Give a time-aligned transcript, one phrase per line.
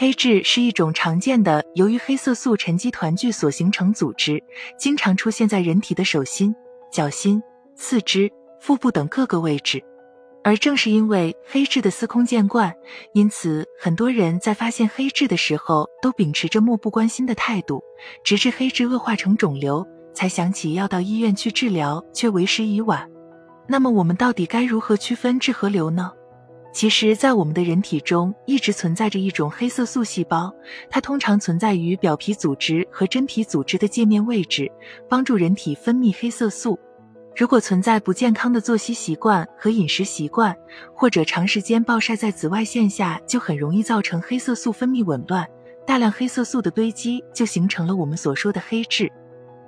[0.00, 4.40] 黑痣是一种常见的由于黑色素沉积团聚所形成组织，
[4.78, 6.54] 经常出现在人体的手心、
[6.88, 7.42] 脚心、
[7.74, 8.30] 四肢、
[8.60, 9.82] 腹部等各个位置。
[10.44, 12.72] 而正是因为黑痣的司空见惯，
[13.12, 17.82] 因此很多人在发现黑痣的时候都秉持着漠不关心的态度，
[18.22, 19.84] 直至黑痣恶化成肿瘤，
[20.14, 23.10] 才想起要到医院去治疗，却为时已晚。
[23.66, 26.12] 那么我们到底该如何区分痣和瘤呢？
[26.78, 30.54] 其实，在我们的人体中一直存在着一种黑色素细胞，
[30.88, 34.70] 它通常存在于表皮组织和真皮组织的界面位置，
[35.08, 36.78] 帮助人体分泌黑色素。
[37.34, 40.56] 如果存在不健康的作息习惯和饮食习惯，
[40.94, 45.44] 或者长时间暴晒在紫外线下，就很容易造成黑色素分泌紊乱，
[45.84, 49.10] 大量黑色素的堆积就形成了我们所说的黑痣。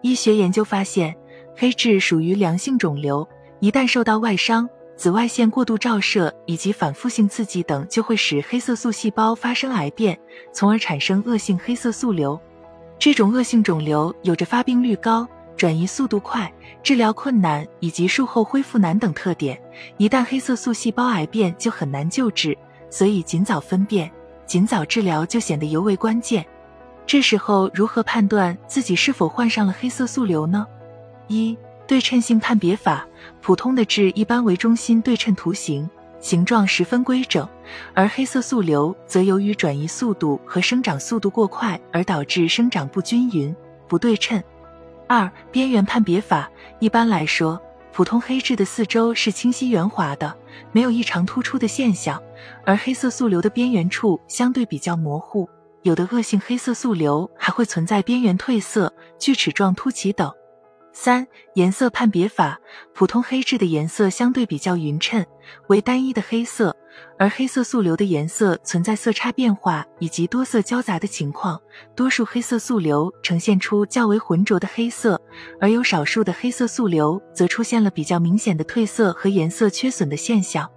[0.00, 1.16] 医学研究发现，
[1.56, 4.70] 黑痣属于良性肿瘤，一旦受到外伤。
[5.00, 10.20] 紫外线过度照射以及反复性刺激等，就会使黑色素细胞发生癌变，
[10.52, 12.38] 从而产生恶性黑色素瘤。
[12.98, 16.52] 这种恶性肿瘤有着发病率高、转移速度快、
[16.82, 19.58] 治疗困难以及术后恢复难等特点。
[19.96, 22.54] 一旦黑色素细胞癌变，就很难救治，
[22.90, 24.12] 所以尽早分辨、
[24.44, 26.44] 尽早治疗就显得尤为关键。
[27.06, 30.66] 这时候如何判断自己是否患上了黑色素瘤呢？
[31.26, 31.56] 一
[31.90, 33.04] 对称性判别法，
[33.42, 37.44] 普通的痣一般为中心对称图形，形状十分规整；
[37.94, 43.52] 而黑色素瘤则由于转移速度和生长速度过快而导致生长不均匀、
[43.88, 44.40] 不对称。
[45.08, 47.60] 二、边缘判别法，一般来说，
[47.92, 50.32] 普通黑痣的四周是清晰圆滑的，
[50.70, 52.22] 没有异常突出的现象，
[52.64, 55.48] 而黑色素瘤的边缘处相对比较模糊，
[55.82, 60.32] 有的恶性黑色素瘤还会存在边缘褪色、锯齿状凸起等。
[60.92, 62.58] 三颜色判别法，
[62.94, 65.24] 普通黑痣的颜色相对比较匀称，
[65.68, 66.76] 为单一的黑色，
[67.16, 71.60] 而黑色素瘤的颜色存在色差变化以及多色交杂的情况，
[71.94, 75.20] 多数黑色素瘤呈现出较为浑浊的黑色，
[75.60, 80.68] 而有少数的黑色素瘤则出现了比较明显的褪色和颜色缺损的现象。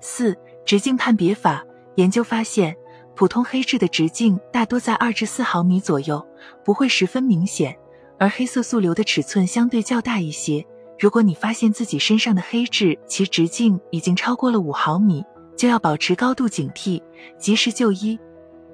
[0.00, 0.36] 四
[0.66, 2.76] 直径判别法，研究发现，
[3.14, 6.26] 普通黑痣的直径大多在二至四毫米左右，
[6.64, 7.76] 不会十分明显。
[8.22, 10.64] 而黑色素瘤的尺寸相对较大一些。
[10.96, 15.24] 如果你发现自己身上的黑痣其直径已经超过了五毫米，
[15.56, 17.02] 就要保持高度警惕，
[17.36, 18.16] 及时就医。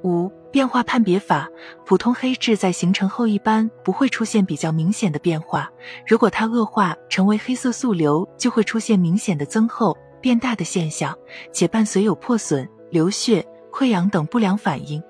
[0.04, 1.48] 五、变化判别法，
[1.87, 5.70] 普通黑痣在形成后一般不会出现比较明显的变化，
[6.06, 11.16] 如果它恶化成为黑色素瘤，就会出现明显的增厚、变大的现象，
[11.54, 13.42] 且伴随有破损、流血、
[13.72, 15.03] 溃疡等不良反应。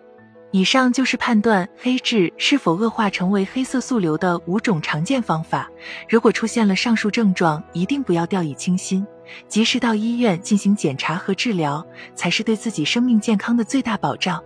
[0.51, 5.71] 以上就是判断黑痣是否恶化成为黑色素瘤的五种常见方法。
[6.09, 9.07] 如果出现了上述症状，一定不要掉以轻心，
[9.47, 14.43] 及时到医院进行检查和治疗，才是对自己生命健康的最大保障。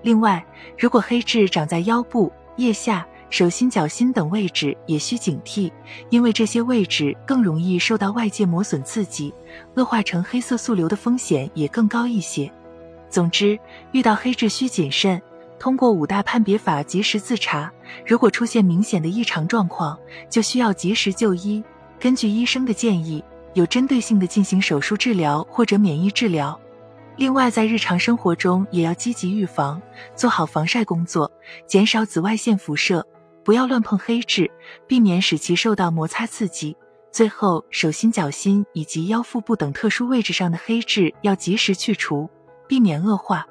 [0.00, 0.42] 另外，
[0.78, 5.70] 如果黑痣长在腰部、腋下、手心、脚心等位置，也需警惕，
[6.08, 9.34] 因为这些位置更容易受到外界磨损刺激，
[9.74, 12.50] 恶化成黑色素瘤的风险也更高一些。
[13.10, 13.58] 总之，
[13.92, 15.20] 遇到黑痣需谨慎。
[15.58, 17.72] 通过五大判别法及时自查，
[18.06, 19.98] 如果出现明显的异常状况，
[20.28, 21.62] 就需要及时就医，
[21.98, 26.58] 根据医生的建议，有针对性的进行手术治疗或者免疫治疗。
[27.16, 29.80] 另外，在日常生活中也要积极预防，
[30.16, 31.30] 做好防晒工作，
[31.66, 33.06] 减少紫外线辐射，
[33.44, 34.50] 不要乱碰黑痣，
[34.88, 36.76] 避免使其受到摩擦刺激。
[37.12, 42.28] 最后，手心、脚心以及腰腹部等特殊位置上的黑痣要及时去除，
[42.66, 43.46] 避免恶化。